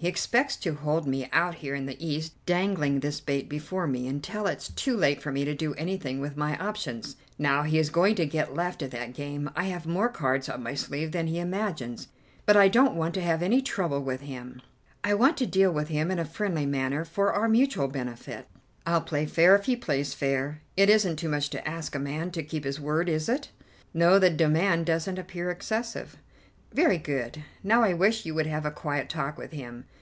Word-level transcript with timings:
He 0.00 0.08
expects 0.08 0.56
to 0.58 0.72
hold 0.76 1.06
me 1.06 1.28
out 1.30 1.56
here 1.56 1.74
in 1.74 1.84
the 1.84 2.02
East, 2.04 2.32
dangling 2.46 3.00
this 3.00 3.20
bait 3.20 3.50
before 3.50 3.86
me, 3.86 4.08
until 4.08 4.46
it 4.46 4.56
is 4.56 4.68
too 4.70 4.96
late 4.96 5.20
for 5.20 5.30
me 5.30 5.44
to 5.44 5.54
do 5.54 5.74
anything 5.74 6.20
with 6.20 6.38
my 6.38 6.56
options. 6.56 7.16
Now, 7.38 7.64
he 7.64 7.78
is 7.78 7.90
going 7.90 8.14
to 8.14 8.24
get 8.24 8.54
left 8.54 8.82
at 8.82 8.90
that 8.92 9.12
game. 9.12 9.50
I 9.54 9.64
have 9.64 9.84
more 9.86 10.08
cards 10.08 10.48
up 10.48 10.58
my 10.58 10.72
sleeve 10.72 11.12
than 11.12 11.26
he 11.26 11.38
imagines, 11.38 12.08
but 12.46 12.56
I 12.56 12.68
don't 12.68 12.96
want 12.96 13.12
to 13.14 13.20
have 13.20 13.42
any 13.42 13.60
trouble 13.60 14.02
with 14.02 14.22
him: 14.22 14.62
I 15.04 15.12
want 15.12 15.36
to 15.38 15.46
deal 15.46 15.70
with 15.70 15.88
him 15.88 16.10
in 16.10 16.18
a 16.18 16.24
friendly 16.24 16.64
manner 16.64 17.04
for 17.04 17.34
our 17.34 17.46
mutual 17.48 17.86
benefit. 17.88 18.48
I'll 18.86 19.02
play 19.02 19.26
fair 19.26 19.54
if 19.54 19.66
he 19.66 19.76
plays 19.76 20.14
fair. 20.14 20.62
It 20.78 20.88
isn't 20.88 21.16
too 21.16 21.28
much 21.28 21.50
to 21.50 21.68
ask 21.68 21.94
a 21.94 21.98
man 21.98 22.30
to 22.30 22.42
keep 22.42 22.64
his 22.64 22.80
word, 22.80 23.10
is 23.10 23.28
it!" 23.28 23.50
"No, 23.92 24.18
the 24.18 24.30
demand 24.30 24.86
doesn't 24.86 25.18
appear 25.18 25.50
excessive." 25.50 26.16
"Very 26.72 26.98
good. 26.98 27.44
Now, 27.62 27.84
I 27.84 27.92
wish 27.94 28.26
you 28.26 28.34
would 28.34 28.46
have 28.48 28.66
a 28.66 28.70
quiet 28.72 29.08
talk 29.08 29.38
with 29.38 29.52
him. 29.52 29.84